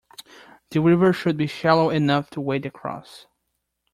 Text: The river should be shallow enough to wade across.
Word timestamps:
The 0.71 0.79
river 0.81 1.13
should 1.13 1.37
be 1.37 1.45
shallow 1.45 1.91
enough 1.91 2.31
to 2.31 2.41
wade 2.41 2.65
across. 2.65 3.27